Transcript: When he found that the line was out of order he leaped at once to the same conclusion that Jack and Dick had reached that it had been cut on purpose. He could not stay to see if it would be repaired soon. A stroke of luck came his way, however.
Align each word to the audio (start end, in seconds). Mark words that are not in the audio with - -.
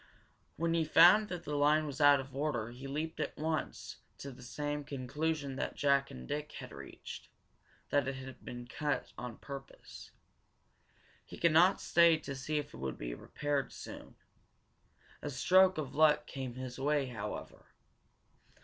When 0.57 0.73
he 0.73 0.83
found 0.83 1.29
that 1.29 1.43
the 1.43 1.55
line 1.55 1.85
was 1.85 2.01
out 2.01 2.19
of 2.19 2.35
order 2.35 2.71
he 2.71 2.87
leaped 2.87 3.19
at 3.19 3.37
once 3.37 3.97
to 4.17 4.31
the 4.31 4.41
same 4.41 4.83
conclusion 4.83 5.57
that 5.57 5.75
Jack 5.75 6.09
and 6.09 6.27
Dick 6.27 6.53
had 6.53 6.71
reached 6.71 7.29
that 7.91 8.07
it 8.07 8.15
had 8.15 8.43
been 8.43 8.65
cut 8.65 9.13
on 9.15 9.37
purpose. 9.37 10.09
He 11.23 11.37
could 11.37 11.51
not 11.51 11.79
stay 11.79 12.17
to 12.17 12.35
see 12.35 12.57
if 12.57 12.73
it 12.73 12.77
would 12.77 12.97
be 12.97 13.13
repaired 13.13 13.71
soon. 13.71 14.15
A 15.21 15.29
stroke 15.29 15.77
of 15.77 15.93
luck 15.93 16.25
came 16.25 16.55
his 16.55 16.79
way, 16.79 17.05
however. 17.05 17.67